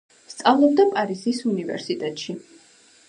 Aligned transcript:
სწავლობდა 0.33 0.85
პარიზის 0.95 1.41
უნივერსიტეტში. 1.51 2.37